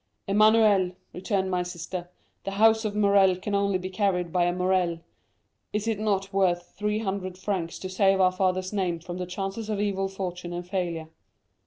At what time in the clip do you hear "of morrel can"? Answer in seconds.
2.85-3.53